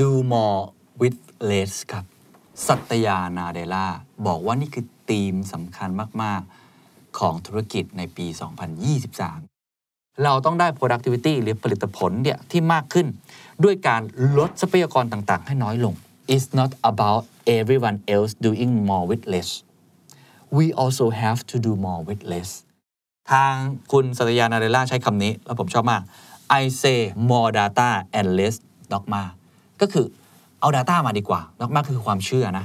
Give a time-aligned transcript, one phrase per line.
[0.00, 0.60] do more
[1.00, 1.18] with
[1.50, 2.04] less ครับ
[2.66, 3.86] สัตยานาเดล่า
[4.26, 5.88] บอกว่านี่คือธีมสำคัญ
[6.22, 6.42] มาก
[6.80, 8.26] ๆ ของธุรกิจในปี
[9.04, 13.06] 2023 เราต้องได้ productivity หรือผลิตผลเนี่ยที่มากขึ้น
[13.64, 14.02] ด้วยการ
[14.38, 15.94] ลดทรัพยากรต่างๆ ให้น้อยลง
[16.34, 17.22] It's not about
[17.58, 19.50] everyone else doing more with less
[20.56, 22.50] we also have to do more with less
[23.32, 23.54] ทาง
[23.92, 26.02] คุณสัตยานาเดล่าใช้คำนี้ แล้วผมชอบมาก
[26.60, 26.98] I say
[27.30, 28.56] more data and less
[28.92, 29.24] dogma
[29.82, 30.06] ก็คือ
[30.60, 32.64] เอา Data มาดีกว่า dogma คือความเชื่อนะ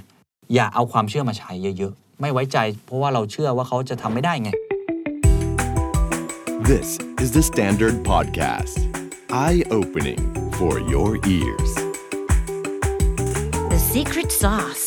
[0.53, 4.49] อย่าเอาความเชื่อมาใช้เยอะๆ ไม่ไว้ใจ เพราะว่าเราเชื่อว่าเขาจะทำไม่ได้ไง
[6.71, 6.89] This
[7.23, 8.77] is the Standard Podcast.
[9.45, 10.21] Eye opening
[10.59, 11.71] for your ears.
[13.73, 14.85] The secret sauce.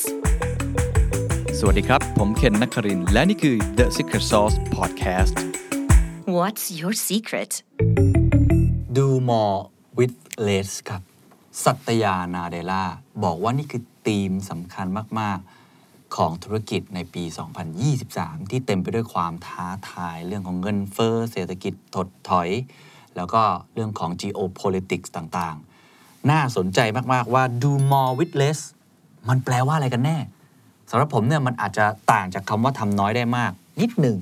[1.58, 5.34] สวัสดีครับ ผมเคนนักครินทร์และนี่คือ The Secret Sauce Podcast
[6.38, 7.52] What's your secret?
[8.98, 9.56] do more
[9.98, 10.14] with
[10.48, 11.09] less ครับ
[11.64, 12.84] สัตยานาเดล่า
[13.24, 14.86] บอกว่านี่คือธีมสำคัญ
[15.20, 15.38] มาก
[15.76, 17.24] ๆ ของธุรกิจในปี
[17.86, 22.48] 2023 ที่เต็มไปด้วยความท้าทายเรื่องของเงินเฟ้อเศรษฐกิจถดถอย
[23.16, 23.42] แล้วก็
[23.74, 26.80] เรื่องของ geopolitics ต่างๆ น่าสนใจ
[27.12, 28.60] มาก ๆ ว่า do more with less
[29.28, 30.18] มันแปลว่าอะไรกันแน่
[30.90, 34.16] สำหรับผมเนี่ยมันอาจจะต่างจากคำว่าทำน้อยได้มาก นิดหนึ่ง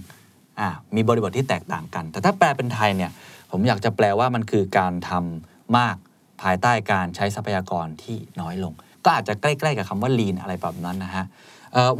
[0.61, 3.11] อ่ามีบริบทที่แตกต่างกัน แต่ถ้าแปลเป็นไทยเนี่ย
[3.51, 5.97] ผมอยากจะแปลว่ามันคือการทำมาก
[6.43, 8.73] ภายใต้การใช้ทรัพยากรที่น้อยลง
[9.05, 11.25] ก็อาจจะใกล้ๆกับคำว่า lean อะไรแบบนั้นนะฮะ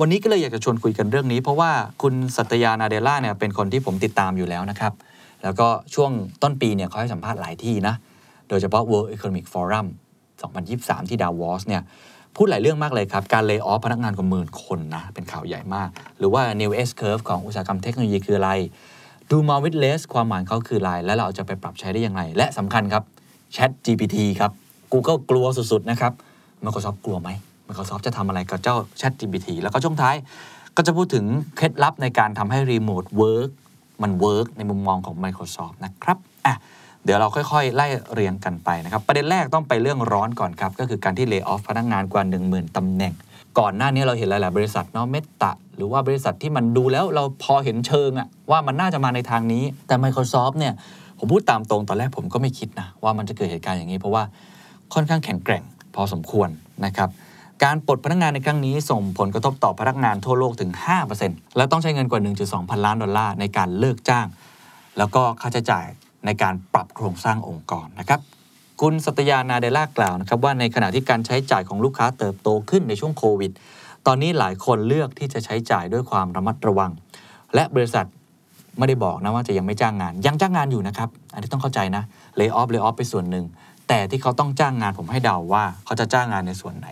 [0.01, 1.71] วันนี้ก็เลยอยากจะชวนคุยกันเรื่องนี้ เพราะว่า
[2.03, 4.93] คุณสัตยานาเดล่าเนี่ยเป็นคนที่ผมติดตามอยู่แล้วนะครับ
[5.43, 6.11] แล้วก็ช่วง
[6.43, 7.95] ต้นปีเนี่ยเขาให้สัมภาษณ์หลายที่นะ
[8.49, 9.87] โดยเฉพาะ World Economic Forum
[10.49, 11.83] 2023 ที่ดาวอสเนี่ย
[12.37, 18.53] พูดหลายเรื่องมากเลยครับ การ layoff พนักงานกว่าหมื่นคนนะ เป็นข่าวใหญ่มาก หรือว่า New S Curve ของอุตสาหกรรมเทคโนโลยีคืออะไร
[19.31, 23.03] Do more with less ความหมายเขาคืออะไรและเราจะไปปรับใช้ได้ยังไงและสำคัญครับ
[23.55, 24.53] Chat GPT ครับ
[24.93, 26.13] Google กลัวสุด ๆ นะครับ
[26.65, 27.29] Microsoft กลัวไหม
[27.69, 30.17] Microsoft จะทำอะไรกับเจ้า Chat GPT แล้วก็ช่วงท้าย
[30.77, 31.25] ก็จะพูดถึง
[31.57, 33.51] เคล็ดลับในการทำให้ Remote Work
[34.03, 36.55] มัน work ในมุมมองของ Microsoft นะครับอะ
[37.05, 43.15] เดี๋ยวเราค่อยๆ ไล่เรียงกันไปนะครับ ประเด็นแรกต้องไปเรื่องร้อนก่อนครับ ก็คือการที่เลิกออฟพนักงานกว่า 10,000ตำแหน่ง
[43.59, 50.75] ก่อนหน้านี้เราเห็นหลายๆบริษัทเนาะเมตาหรือว่าบริษัทที่มันดูแล้วเราพอเห็นเชิงอะว่ามันน่าจะมาในทางนี้แต่ Microsoft เนี่ย
[51.19, 54.23] ผมพูดตามตรงตอนแรกผมก็ไม่คิดนะว่ามันจะเกิดเหตุการณ์อย่างนี้ เพราะว่า
[54.95, 55.63] ค่อนข้างแข็งแกร่ง
[55.95, 56.49] พอสมควร
[56.85, 57.09] นะครับ
[57.65, 60.71] การปลดพนักงานในครั้งนี้ส่งผลกระทบต่อพนักงานทั่วโลกถึง
[61.15, 64.27] 5%และต้องใช้เงินกว่า 1.2 พันล้านดอลลาร์ในการเลิกจ้าง
[64.99, 65.87] แล้วก็ค่าใช้จ่าย
[66.27, 68.21] ในการปรับโครงสร้างองค์กรนะครับ
[68.81, 73.53] คุณสัตยานาเดล่ากล่าวนะครับว่าในขณะที่การใช้จ่ายของลูกค้าเติบโตขึ้นในช่วงโควิด
[74.07, 76.91] ตอนนี้หลายคนเลือกที่จะใช้จ่ายด้วยความระมัดระวัง
[77.55, 78.07] และบริษัท
[78.79, 82.03] ไม่ได้บอกนะว่าจะยังไม่จ้างงาน ยังจ้างงานอยู่นะครับ อันนี้ต้องเข้าใจนะ
[82.37, 83.45] เล y o อ f เล y o อ f ไปส่วนหนึ่ง
[83.89, 86.89] แต่ที่เขาต้องจ้างงานผมให้เดาว่า เขาจะจ้างงานในส่วนไหน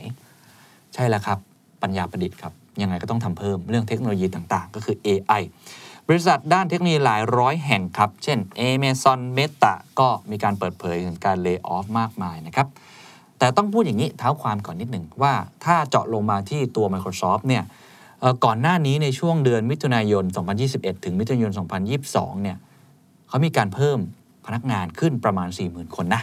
[0.94, 1.38] ใช่แล้วครับ
[1.82, 2.52] ปัญญาประดิษฐ์ครับ
[2.82, 5.42] ยังไงก็ต้องทำเพิ่มเรื่องเทคโนโลยีต่างๆ ก็คือ AI
[6.08, 12.66] บริษัทด้านเทคโนโลยีหลายร้อยแห่งครับ เช่น Amazon Meta ก็มีการเปิดเผยถึงการเลิกออฟมากมายนะครับ
[13.38, 15.32] แต่ต้องพูดอย่างนี้เท้าความก่อนนิดหนึ่งว่า
[15.64, 17.84] ถ้าเจาะลงมาที่ตัว Microsoft เนี่ยเอ่อ
[18.44, 20.24] ก่อนหน้านี้ในช่วงเดือนมิถุนายน
[20.64, 21.52] 2021 ถึงมิถุนายน
[21.96, 22.56] 2022 เนี่ย
[23.28, 23.98] เขามีการเพิ่ม
[24.46, 26.22] พนักงานขึ้นประมาณ 40,000 คนนะ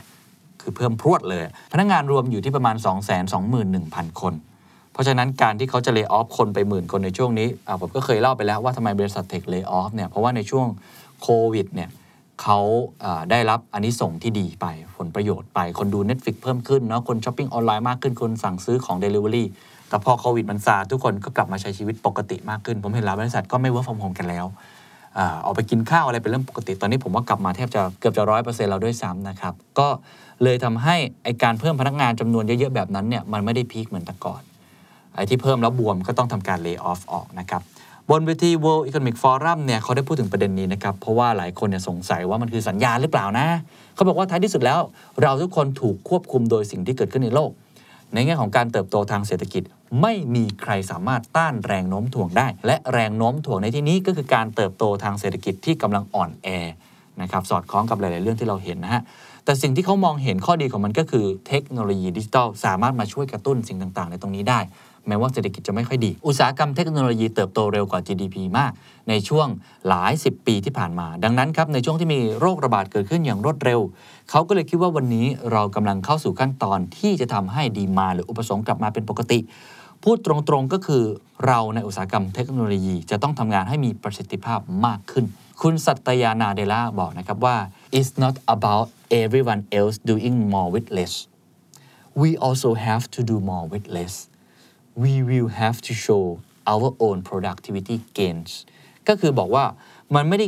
[0.62, 1.44] คือเพิ่มพรวดเลย
[1.74, 2.76] พนักงานรวมอยู่ที่ประมาณ
[3.48, 4.34] 221,000 คน
[4.92, 10.68] เพราะฉะนั้นการที่เขาจะเลิกออฟคนไปหมื่นคนในช่วงนี้อ่าผมก็เคยเล่าไปแล้วว่าทำไมบริษัทเทคเลิกออฟเนี่ย เพราะว่าในช่วง
[11.22, 11.90] โควิดเนี่ย
[12.42, 12.60] เขา
[13.32, 14.66] ได้รับอันนี้ส่งที่ดีไป
[14.98, 19.46] ผลประโยชน์ไป คนดู Netflix เพิ่มขึ้นเนาะคนช้อปปิ้งออนไลน์มากขึ้นคนสั่งซื้อของ Delivery
[19.94, 24.46] แต่พอโควิดมันซาทุกคนก็กลับมาใช้ชีวิตปกติมากขึ้น ผมเห็นหลายบริษัทก็ไม่ work from home กันแล้ว
[25.46, 29.88] ออกไปกินข้าวอะไรเป็นเรื่องปกติ ตอนนี้ผมว่ากลับมาแทบจะเกือบจะร้อยเปอร์เซ็นต์เราด้วยซ้ำนะครับ ก็
[30.44, 34.42] เลยทำให้ไอการเพิ่มพนักงานจำนวนเยอะๆแบบนั้นเนี่ยมันไม่ได้พีคเหมือนแต่ก่อน
[35.16, 37.62] ไอ้ที่เพิ่มแล้วบวมก็ต้องทำการ lay off ออกนะครับ
[38.10, 43.48] บนเวที World Economic Forum เนี่ยเขาได้พูดถึงประเด็นนี้นะครับ เพราะว่าหลายคนเนี่ยสงสัยว่ามันคือสัญญาณหรือเปล่านะ
[43.96, 44.80] เขาบอกว่าท้ายที่สุดแล้ว
[45.22, 47.52] เราทุกคนถูกควบคุมโดยสิ่งที่เกิดขึ้นในโลก
[48.14, 49.64] ในแง่ของการเติบโตทางเศรษฐกิจ
[50.02, 56.48] ไม่มีใครสามารถต้านแรงโน้มถ่วงได้ และแรงโน้มถ่วงในที่นี้ก็คือการเติบโตทางเศรษฐกิจที่กำลังอ่อนแอ
[57.22, 59.02] นะครับสอดคล้องกับหลาย ๆ เรื่องที่เราเห็นนะฮะ
[59.46, 64.60] แต่สิ่งที่เขามองเห็นข้อดีของมันก็คือเทคโนโลยีดิจิทัลสามารถมาช่วยกระตุ้นสิ่งต่าง ๆ ในตรงนี้ได้
[65.08, 68.72] แม้ว่าเศรษฐกิจจะไม่ค่อยดี อุตสาหกรรมเทคโนโลยีเติบโตเร็วกว่า GDP มาก
[69.10, 69.48] ในช่วง
[69.88, 73.80] หลาย 10 ปีที่ผ่านมา ดังนั้นครับในช่วงที่มีโรคระบาดเกิดขึ้นอย่างรวดเร็ว
[74.30, 79.40] เขาก็เลยคิดว่าวันนี้เรากำลังเข้าสู่ขั้นตอนที่จะทำให้ดีมาหรืออุปสงค์กลับมาเป็นปกติ
[80.04, 81.04] พูดตรงๆก็คือ
[81.48, 85.26] เราในอุตสาหกรรมเทคโนโลยี จะต้องทำงานให้มีประสิทธิภาพมากขึ้น
[85.62, 87.58] คุณสัตยานาเดล่าบอกนะครับว่า
[87.98, 88.88] it's not about
[89.22, 91.16] everyone else doing more with less
[92.22, 94.16] we also have to do more with less
[95.04, 96.24] we will have to show
[96.74, 98.52] our own productivity gains
[99.08, 99.66] ก็คือบอกว่า
[100.16, 100.48] มันไม่ได้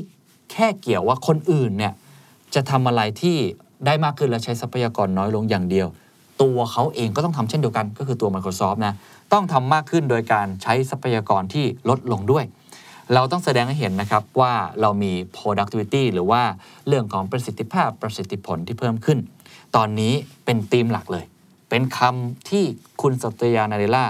[0.51, 1.93] แค่เกี่ยวว่าคนอื่นเนี่ย
[2.55, 3.37] จะทำอะไรที่
[3.85, 5.87] ได้มากขึ้นและใช้ทรัพยากรน้อยลงอย่างเดียว
[6.41, 8.93] ตัวเขาเองก็ต้องทำเช่นเดียวกันก็คือตัว Microsoft นะ
[9.33, 12.45] ต้องทำมากขึ้นโดยการใช้ทรัพยากรที่ลดลงด้วย
[13.13, 16.41] เราต้องแสดงให้เห็นนะครับว่าเรามี productivity หรือว่า
[16.87, 19.19] เรื่องของประสิทธิภาพประสิทธิผลที่เพิ่มขึ้น
[19.75, 20.13] ตอนนี้
[20.45, 21.25] เป็นธีมหลักเลย
[21.69, 22.63] เป็นคำที่
[23.01, 24.05] คุณสัตยานาเดล่า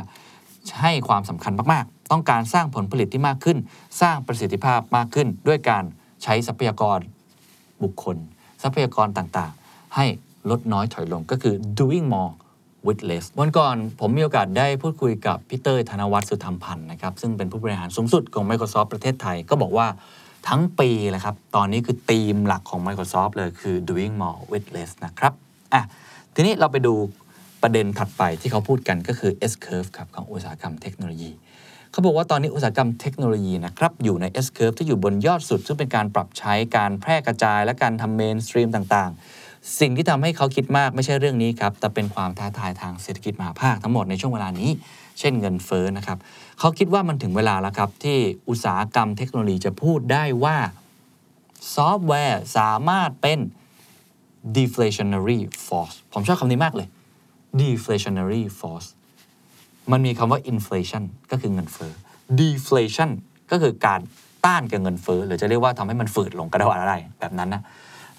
[0.81, 3.57] ให้ความสำคัญมากๆ ต้องการสร้างผลผลิตที่มากขึ้น
[4.01, 5.83] สร้างประสิทธิภาพมากขึ้น ด้วยการ
[6.23, 6.99] ใช้ทรัพยากร
[7.83, 8.17] บุคคล
[8.61, 10.05] ทรัพยากรต่างๆ ให้
[10.49, 12.33] ลดน้อยถอยลงก็คือ doing more
[12.87, 19.87] with less วันก่อนผมมีโอกาสได้พูดคุยกับพี่เต้ยธนวัฒน์สุธรรมพันธ์นะครับ ซึ่งเป็นผู้บริหารสูงสุดของ Microsoft ประเทศไทย ก็บอกว่า
[20.47, 25.33] ทั้งปีแหละครับ ตอนนี้คือธีมหลักของ Microsoft เลยคือ doing more with less นะครับ
[25.73, 25.81] อะ
[26.33, 26.93] ทีนี้เราไปดู
[27.61, 31.31] ประเด็นถัดไปที่เขาพูดกันก็คือ S curve ครับของอุตสาหกรรมเทคโนโลยี
[31.91, 39.19] เขาบอกว่าตอนนี้อุตสาหกรรมเทคโนโลยีนะครับอยู่ใน S curve ที่อยู่บนยอดสุด ซึ่งเป็นการปรับใช้การแพร่กระจายและการทำเมนสตรีมต่างๆ
[39.79, 44.69] สิ่งที่ทำให้เขาคิดมากไม่ใช่เรื่องนี้ครับ แต่เป็นความท้าทายทางเศรษฐกิจมหาภาคทั้งหมดในช่วงเวลานี้
[45.19, 46.17] เช่นเงินเฟ้อนะครับ
[46.59, 48.17] เขาคิดว่ามันถึงเวลาแล้วครับ ที่
[48.49, 50.57] อุตสาหกรรมเทคโนโลยีจะพูดได้ว่า
[51.75, 53.39] ซอฟต์แวร์สามารถเป็น
[54.57, 56.87] deflationary force ผมชอบคำนี้มากเลย
[57.61, 58.89] deflationary force
[59.91, 61.91] มันมีคำว่า inflation ก็คือเงินเฟ้อ
[62.41, 63.09] deflation
[63.51, 64.01] ก็คือการ
[64.45, 67.61] ต้านกับเงินเฟ้อหรือจะเรียกว่าทำให้มันฝืดลงก็ได้ว่าอะไรแบบนั้นนะ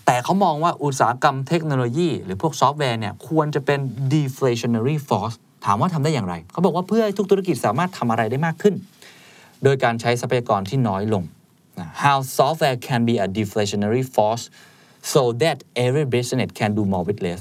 [0.06, 3.80] แต่เขามองว่าอุตสาหกรรมเทคโนโลยี หรือพวกซอฟต์แวร์เนี่ยควรจะเป็น
[4.14, 8.74] deflationary force ถามว่าทำได้อย่างไร เขาบอกว่าเพื่อให้ทุกธุรกิจสามารถทำอะไรได้มากขึ้น
[9.64, 11.24] โดยการใช้ทรัพยากรที่น้อยลง
[12.02, 14.44] How software can be a deflationary force
[15.12, 17.40] so that every business can do more with less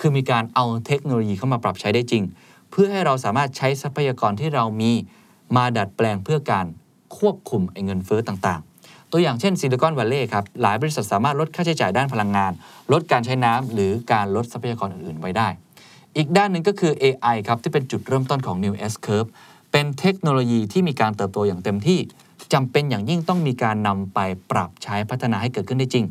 [0.00, 2.24] คือมีการเอาเทคโนโลยีเข้ามาปรับใช้ได้จริง
[2.70, 4.92] เพื่อให้เราสามารถใช้ทรัพยากรที่เรามี
[5.56, 6.66] มาดัดแปลงเพื่อการ
[7.18, 8.75] ควบคุมไอ้เงินเฟ้อต่างๆ
[9.18, 12.52] ตัวอย่างเช่นซิลิคอนวัลเลย์ครับ หลายบริษัทสามารถลดค่าใช้จ่ายด้านพลังงาน
[12.92, 15.48] ลดการใช้น้ำหรือการลดทรัพยากรอื่นๆ ไว้ได้
[16.16, 19.28] อีกด้านหนึ่งก็คือ AI ครับ ที่เป็นจุดเริ่มต้นของ New S Curve
[19.72, 21.98] เป็นเทคโนโลยีที่มีการเติบโตอย่างเต็มที่
[22.52, 24.18] จำเป็นอย่างยิ่งต้องมีการนำไป
[24.50, 26.04] ปรับใช้พัฒนาให้เกิดขึ้นได้จริง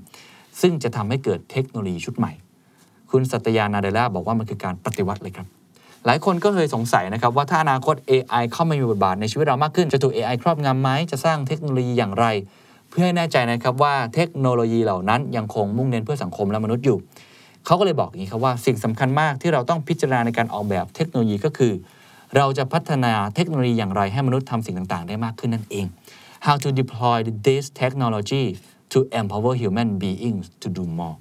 [0.61, 2.31] ซึ่งจะทำให้เกิดเทคโนโลยีชุดใหม่
[3.11, 5.47] คุณสัตยานาเดล่าบอกว่ามันคือการปฏิวัติเลยครับ
[6.05, 12.25] หลายคนก็เคยสงสัยนะครับว่าถ้าอนาคต AI เข้ามามีบทบาทในชีวิตเรามากขึ้น จะถูก AI ครอบงำไหมจะสร้างเทคโนโลยีอย่างไร
[12.97, 16.97] เพื่อให้แน่ใจนะครับว่าเทคโนโลยีเหล่านั้นยังคงมุ่งเน้นเพื่อสังคมและมนุษย์อยู่
[17.65, 21.73] เขาก็เลยบอกอย่างนี้ครับว่าสิ่งสำคัญมากที่เราต้องพิจารณาในการออกแบบเทคโนโลยีก็คือ
[22.35, 25.85] เราจะพัฒนาเทคโนโลยีอย่างไรให้มนุษย์ทำสิ่งต่างๆ ได้มากขึ้นนั่นเอง
[26.45, 28.45] how to deploy this technology
[28.93, 31.17] to empower human beings to do more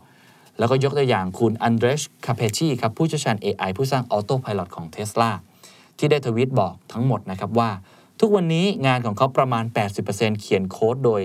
[0.58, 5.30] แล้วก็ยกตัวอย่างคุณ Andrej Karpathy ครับผู้เชี่ยวชาญ AI ผู้สร้าง Auto Pilot ของ Tesla
[5.98, 7.70] ที่ได้ทวีตบอกทั้งหมดนะครับว่า
[8.20, 9.64] ทุกวันนี้งานของเขาประมาณ
[10.02, 11.22] 80%เขียนโค้ดโดย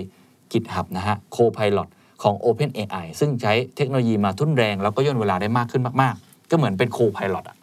[0.52, 1.88] GitHub นะฮะ Copilot
[2.22, 7.56] ของ OpenAI ซึ่งใช้เทคโนโลยีมาทุ่นแรง แล้วก็ย่นเวลาได้มากขึ้นมาก ๆ ก็เหมือนเป็น Copilot อะ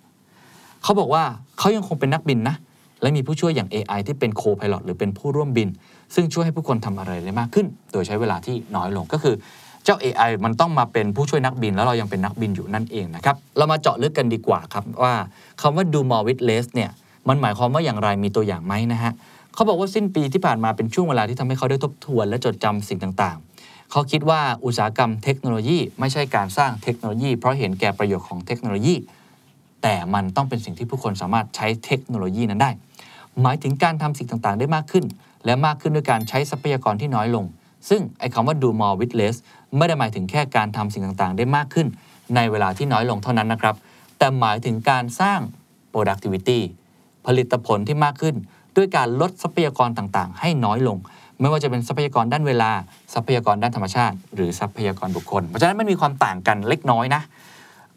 [0.84, 1.24] เขาบอกว่า
[1.60, 2.56] เขายังคงเป็นนักบินนะ
[3.02, 5.70] และมีผู้ช่วยอย่าง AI ที่เป็น Co-pilot หรือเป็นผู้ร่วมบิน
[6.16, 9.36] ซึ่งช่วยให้ผู้คนทำอะไรได้มากขึ้น โดยใช้เวลาที่น้อยลงก็คือ
[9.84, 15.14] เจ้า AI มันต้องมาเป็นผู้ช่วยนักบิน แล้วเรายังเป็นนักบินอยู่นั่นเองนะครับ เรามาเจาะลึกกันดีกว่าครับว่า
[15.62, 16.90] คำว่า do more with less เนี่ย
[17.28, 19.12] มันหมายความว่าอย่างไรมีตัวอย่างไหมนะฮะ
[19.58, 28.96] เขาบอกว่าสิ้นปีที่ผ่านมาเป็นช่วงเวลาที่ทำให้เขาได้ทบทวนและจดจำสิ่งต่างๆ เขาคิดว่าอุตสาหกรรมเทคโนโลยี ไม่ใช่การสร้างเทคโนโลยี เพราะเห็นแก่ประโยชน์ของเทคโนโลยี
[29.84, 32.72] แต่มันต้องเป็นสิ่งที่ผู้คนสามารถใช้เทคโนโลยีนั้นได้
[33.42, 35.06] หมายถึงการทำสิ่งต่างๆ ได้มากขึ้น
[35.46, 37.46] และมากขึ้นด้วยการใช้ทรัพยากรที่น้อยลง
[37.90, 39.36] ซึ่งไอ้คำว่า do more with less
[39.78, 41.88] ไม่ได้หมายถึงแค่การทำสิ่งต่างๆ ได้มากขึ้น
[42.36, 43.76] ในเวลาที่น้อยลงเท่านั้นนะครับ
[44.18, 45.40] แต่หมายถึงการสร้าง
[45.94, 46.60] productivity
[47.26, 48.36] ผลิตผลที่มากขึ้น
[48.78, 50.98] ด้วยการลดทรัพยากรต่างๆ ให้น้อยลง
[51.40, 52.72] ไม่ว่าจะเป็นทรัพยากรด้านเวลา
[53.14, 57.22] ทรัพยากรด้านธรรมชาติ หรือทรัพยากรบุคคล เพราะฉะนั้นมันมีความต่างกันเล็กน้อยนะ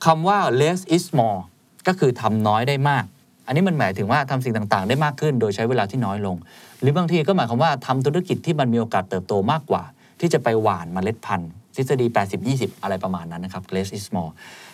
[0.05, 1.41] คำว่า less is more
[1.87, 3.05] ก็คือทำน้อยได้มาก
[3.47, 6.37] อันนี้มันหมายถึงว่าทำสิ่งต่างๆ ได้มากขึ้น โดยใช้เวลาที่น้อยลง
[6.81, 9.83] หรือบางทีก็หมายความว่าทำธุรกิจที่มันมีโอกาสเติบโตมากกว่า
[10.21, 12.07] ที่จะไปหว่านเมล็ดพันธุ์ทฤษฎี
[12.45, 14.33] 80-20 อะไรประมาณนั้นนะครับ less is more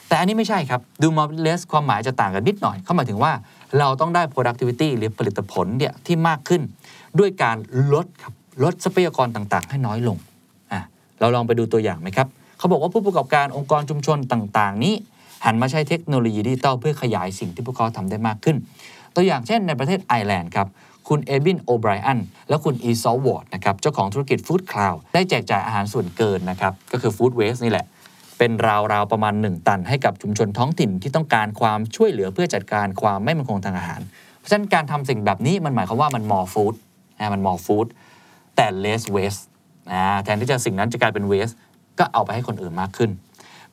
[0.09, 3.33] แต่อันนี้ไม่ใช่ครับ do more less ความหมายจะต่างกันนิดหน่อย เขาหมายถึงว่า
[3.79, 6.63] เราต้องได้ productivity หรือผลิตผลเนี่ยที่มากขึ้น
[7.19, 7.57] ด้วยการ
[7.93, 8.33] ลดครับ
[8.63, 10.17] ลดทรัพยากรต่างๆ ให้น้อยลง
[10.73, 10.81] อะ
[11.21, 14.95] เราลองไปดูตัวอย่างไหมครับเขาบอกว่าผู้ประกอบการองค์กรชุมชนต่างๆ นี้
[15.45, 18.57] หันมาใช้เทคโนโลยีดิจิตอลเพื่อขยายสิ่งที่พวกเขาทำได้มากขึ้น
[19.15, 20.69] ตัวอย่างเช่นในประเทศไอร์แลนด์ครับ
[21.09, 22.19] คุณเอบินโอไบรอัน
[22.49, 27.87] และคุณอีซอลวอร์ดนะครับเจ้าของธุรกิจ FoodCloud ได้แจกจ่ายอาหารส่วนเกินนะครับก็คือ food waste นี่แหละ
[28.39, 34.01] เป็นราวๆประมาณ 1 ตัน ให้กับชุมชนท้องถิ่นที่ต้องการความช่วยเหลือเพื่อจัดการความไม่มั่นคงทางอาหาร
[34.39, 36.75] เพราะฉะนั้นการทำสิ่งแบบนี้มันหมายความว่ามัน more food
[37.19, 37.87] นะมัน more food
[38.57, 39.43] แต่ less waste
[39.93, 41.55] นะแทนที่จะสิ่งนั้นจะกลายเป็น waste
[41.99, 43.11] ก็เอาไปให้คนอื่นมากขึ้น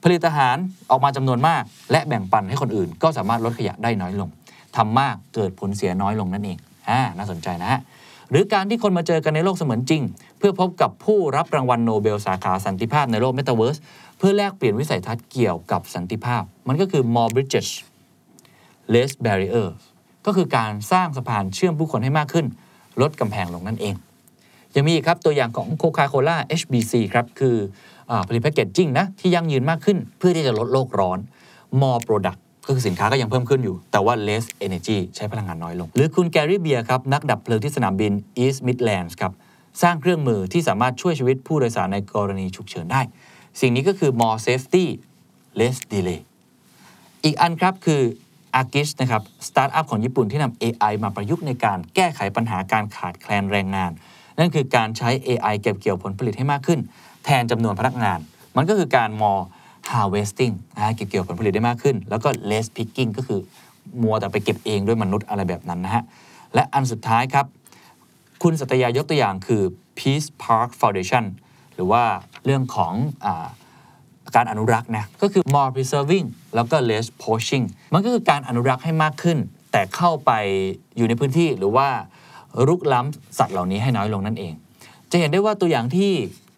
[0.03, 0.57] ผลิตอาหาร
[0.89, 4.29] ออกมาจำนวนมาก และแบ่งปันให้คนอื่น ก็สามารถลดขยะได้น้อยลง
[4.77, 6.57] ทำมากเกิดผลเสียน้อยลงนั่นเอง
[6.89, 7.81] อ่าน่าสนใจนะฮะ
[8.29, 10.01] หรือการที่คนมาเจอกันในโลกเสมือนจริง
[10.37, 13.77] เพื่อพบกับผู้รับรางวัลโนเบลสาขาสันติภาพในโลกเมตาเวิร์ส
[14.25, 17.69] เพื่อแลกเปลี่ยนวิสัยทัศน์เกี่ยวกับสันติภาพ มันก็คือ more bridges
[18.93, 19.73] less barriers
[20.25, 22.45] ก็คือการสร้างสะพานเชื่อมผู้คนให้มากขึ้น
[23.01, 23.95] ลดกำแพงลงนั่นเอง
[24.75, 27.55] ยังมีอีกครับตัวอย่างของโคคาโคล่า HBC ครับ คื
[28.11, 31.19] อผลิต packaging นะ ที่ยั่งยืนมากขึ้นเพื่อที่จะลดโลกร้อน
[31.81, 38.11] more product ก็คือสินค้าก็ยังเพิ่มขึ้นอยู่ แต่ว่า less energy ใช้พลังงานน้อยลง หรือคุณแกรี่เบียร์ครับ นักดับเพลิงที่สนามบิน
[38.43, 39.31] East Midlands ครับ
[39.81, 43.03] สร้างเครื่องมือที่สามารถช่วยชีวิตผู้โดยสารในกรณีฉุกเฉินได้
[43.59, 44.85] สิ่งนี้ก็คือ more safety
[45.59, 46.19] less delay
[47.23, 48.01] อีกอันครับคือ
[48.59, 53.91] Argis นะครับสตาร์ทอัพของญี่ปุ่นที่นำ AI มาประยุกต์ในการแก้ไขปัญหาการขาดแคลนแรงงาน
[54.39, 56.79] นั่นคือการใช้ AI เก็บเกี่ยวผลผลิตให้มากขึ้น
[57.25, 58.19] แทนจำนวนพนักงาน
[58.55, 59.43] มันก็คือการ more
[59.91, 63.39] harvesting นะเก็บเกี่ยวผลผลิตได้มากขึ้น แล้วก็ less picking ก็คือ
[64.01, 66.03] มัวแต่ไปเก็บเองด้วยมนุษย์อะไรแบบนั้นนะฮะ
[66.53, 67.45] และอันสุดท้ายครับ
[68.43, 69.63] คุณสัตยายกตัวอย่างคือ
[69.97, 71.25] Peace Park Foundation
[71.75, 72.03] หรือว่า
[72.45, 72.93] เรื่องของ
[73.25, 73.27] อ
[74.35, 79.37] การอนุรักษ์นะก็คือ more preserving แล้วก็ less poaching มันก็คือการอนุรักษ์ให้มากขึ้น
[79.71, 80.31] แต่เข้าไป
[80.97, 81.87] อยู่ในพื้นที่หรือว่า
[82.67, 84.53] รุกล้ำสัตว์เหล่านี้ให้น้อยลงนั่นเอง
[85.11, 86.11] จะเห็นได้ว่าตัวอย่างที่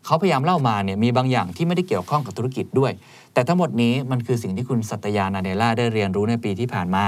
[0.06, 2.92] เขาพยายามเล่ามาเนี่ยมีบางอย่างที่ไม่ได้เกี่ยวข้องกับธุรกิจด้วย
[3.34, 7.04] แต่ทั้งหมดนี้มันคือสิ่งที่คุณสัตยานาเดล่าได้เรียนรู้ในปีที่ผ่านมา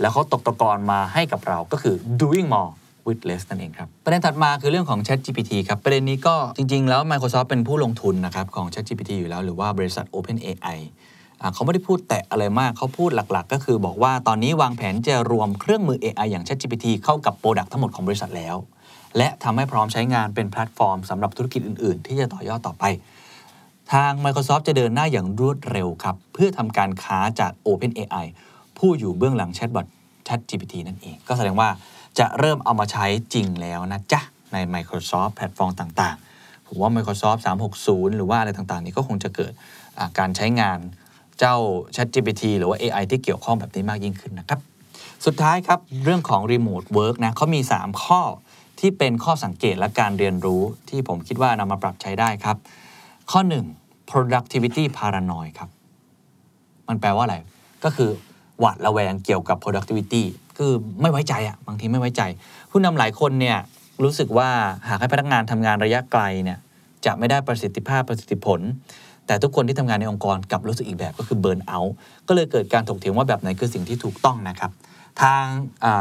[0.00, 2.72] แล้วเขาตกตะกอนมาให้กับเราก็คือ doing more
[3.06, 9.42] with less นั่นเองครับ ประเด็นถัดมาคือเรื่องของ Chat GPT ครับ ประเด็นนี้ก็จริง ๆ แล้ว Microsoft เป็นผู้ลงทุนนะครับของ Chat GPT อยู่แล้ว
[9.44, 10.78] หรือว่าบริษัท OpenAI
[11.54, 18.56] เขาไม่ได้พูดแตะอะไรมาก เขาพูดหลัก ๆ ก็คือบอกว่าตอนนี้วางแผนจะรวมเครื่องมือ AI อย่าง ChatGPT เข้ากับ product ทั้งหมดของบริษัทแล้ว
[19.16, 22.84] และทำให้พร้อมใช้งานเป็นแพลตฟอร์มสำหรับธุรกิจอื่น ๆ ที่จะต่อยอดต่อไป
[23.92, 28.26] ทาง Microsoft จะเดินหน้าอย่างรวดเร็วครับเพื่อทำการค้าจาก OpenAI
[28.78, 29.86] ผู้อยู่เบื้องหลังแชทบอท
[30.28, 31.68] ChatGPT นั่นเอง ก็แสดงว่า
[32.18, 34.20] จะเริ่มเอามาใช้จริงแล้วนะจ๊ะ
[34.52, 37.40] ใน Microsoft แพลตฟอร์มต่างๆ ผมว่า Microsoft
[37.78, 39.52] 360 หรือว่าอะไรต่างๆ นี้ก็คงจะเกิด
[40.18, 40.78] การใช้งาน
[41.38, 41.56] เจ้า
[41.94, 44.60] ChatGPT หรือว่า AI ที่เกี่ยวข้องแบบนี้มากยิ่งขึ้นนะครับ
[45.26, 48.20] สุดท้ายครับ เรื่องของ Remote Work นะเขามี 3 ข้อ
[48.80, 52.56] ที่เป็นข้อสังเกตและการเรียนรู้ที่ผมคิดว่านำมาปรับใช้ได้ครับ
[53.30, 53.40] ข้อ
[53.76, 55.70] 1 productivity paranoid ครับ
[56.88, 57.36] มันแปลว่าอะไร
[57.84, 58.10] ก็คือ
[58.60, 60.24] หวาดระแวงเกี่ยวกับ productivity
[60.62, 62.22] คือไม่ไว้ใจอะบางทีไม่ไว้ใจ
[62.70, 63.58] ผู้นำหลายคนเนี่ย
[64.04, 64.48] รู้สึกว่า
[64.88, 66.58] หากให้พนักงานทำงานระยะไกลเนี่ย
[67.06, 68.60] จะไม่ได้ประสิทธิภาพประสิทธิผล
[69.26, 71.94] แต่ทุกคนที่ทำงานในองค์กรกลับรู้สึกอีกแบบก็คือเบิร์นเอาท์
[72.28, 74.70] ก็เลยเกิดการถกเถียงว่าแบบไหนคือสิ่งที่ถูกต้องนะครับ
[75.22, 75.44] ทาง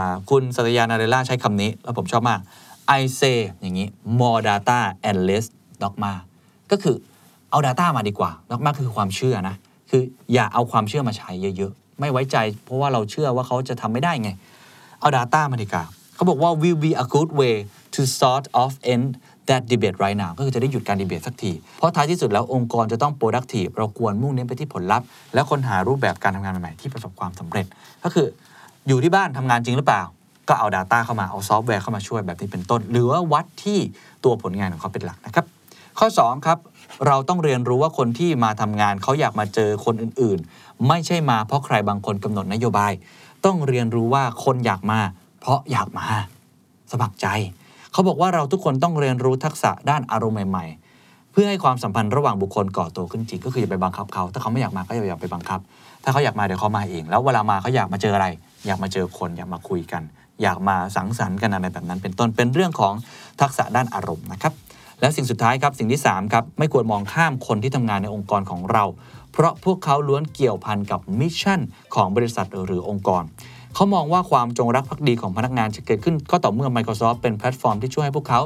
[0.10, 2.40] าคุณสัตยานาเรล่าใช้คำนี้ แล้วผมชอบมาก
[3.00, 3.88] I say อย่างนี้
[4.20, 5.46] more data and less
[5.82, 6.14] dogma
[6.72, 6.96] ก็คือ
[7.52, 9.56] เอา Data มาดีกว่า dogma คือความเชื่อนะ
[9.90, 10.02] คือ
[10.34, 14.30] อย่าเอาความเชื่อมาใช้เยอะ ๆ ไม่ไว้ใจ เพราะว่าเราเชื่อว่าเขาจะทำไม่ได้ไง
[15.02, 15.84] เอา Data มาดีกว่า
[16.16, 17.56] เขาบอกว่า will be a good way
[17.96, 19.08] to sort of end
[19.50, 27.66] that debate right now ก็คือจะได้หยุดการดีเบตสักที เพราะท้ายที่สุดแล้วองค์กรจะต้อง productive เราควรมุ่งเน้นไปที่ผลลัพธ์ และค้นหารูปแบบการทำงานใหม่ๆ ที่ประสบความสำเร็จ
[28.04, 28.28] ก็คือ
[28.88, 30.04] อยู่ที่บ้านทำงานจริงหรือเปล่า
[30.48, 33.80] ก็เอา Data เข้ามาเอาซอฟต์แวร์เข้ามาช่วยแบบนี้เป็นต้น หรือว่าวัดที่
[34.24, 35.46] ตัวผลงานของเขาเป็นหลักนะครับ
[36.00, 36.58] ข้อ 2 ครับ
[37.08, 42.92] เราต้องเรียนรู้ว่าคนที่มาทำงานเขาอยากมาเจอคนอื่นๆ ไม่ใช่มาเพราะใครบางคนกำหนดนโยบาย
[43.46, 45.00] ต้องเรียนรู้ว่าคนอยากมา
[45.40, 46.06] เพราะอยากมา
[46.92, 47.28] สมัครใจ
[47.92, 55.60] เขาบอกว่าเราทุกคนต้องเรียนรู้ทักษะด้านอารมณ์ใหม่ๆ เพื่อให้ความสัมพันธ์ระหว่างบุคคลก่อตัวขึ้นจริง ก็คืออย่าไปบังคับเขา ถ้าเขาไม่อยากมาก็อย่าไปบังคับ
[56.04, 58.28] ถ้าเขาอยากมาเดี๋ยวเขามาเอง แล้วเวลามาเขาอยากมาเจออะไร
[58.66, 60.04] อยากมาเจอคนอยากมาคุยกัน
[60.42, 62.94] อยากมาสังสรรค์กันอะไรแบบนั้น เป็นต้นเป็นเรื่องของ
[63.42, 64.54] ทักษะด้านอารมณ์นะครับ
[65.02, 68.84] และสิ่งสุดท้ายครับสิ่งที่3ครับไม่ควรมองข้ามคนที่ทำงานในองค์กรของเรา
[69.32, 71.60] เพราะพวกเขาล้วนเกี่ยวพันกับมิชชั่น
[71.96, 73.24] ของบริษัทหรือองค์กร
[73.76, 78.42] เขามองว่าความจงรักภักดีของพนักงานจะเกิดขึ้น ก็ต่อเมื่อ Microsoft เป็นแพลตฟอร์มที่ช่วยให้พวกเขา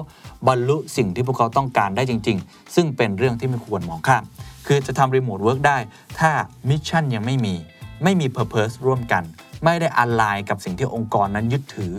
[0.47, 4.23] บรรลุสิ่งที่พวกเขาต้องการได้จริง ๆ ซึ่งเป็นเรื่องที่ไม่ควรมองข้าม
[4.67, 5.77] คือจะทำ remote work ได้
[6.19, 6.31] ถ้า
[6.69, 7.55] mission ยังไม่มี
[8.03, 9.23] ไม่มี Purpose ร่วมกัน
[9.63, 11.93] ไม่ได้อ l ไลน์กับสิ่งที่องค์กรนั้นยึดถือ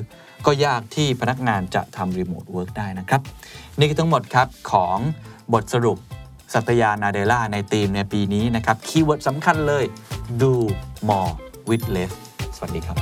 [0.46, 3.20] ก็ยากที่พนักงานจะทำ remote work ได้นะครับ
[3.78, 4.98] นี่คือทั้งหมดครับของ
[5.52, 5.98] บทสรุป
[6.54, 9.84] สัตยานาเดล่าในทีมในปีนี้นะครับ keyword สำคัญเลย
[10.42, 10.54] do
[11.08, 11.32] more
[11.68, 12.12] with less
[12.56, 12.96] สวัสดีครับ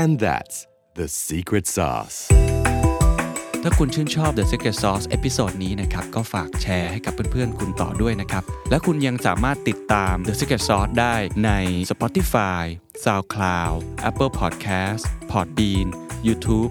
[0.00, 0.56] And that's
[0.98, 2.18] the secret sauce.
[3.62, 11.50] ถ้าคุณชื่นชอบ The Secret Sauce episode นี้นะครับ ก็ฝากแชร์ให้กับเพื่อนๆ คุณต่อด้วยนะครับ และคุณยังสามารถติดตาม The Secret Sauce ได้ใน
[11.90, 12.62] Spotify,
[13.04, 15.88] SoundCloud, Apple Podcast, Podbean,
[16.26, 16.70] YouTube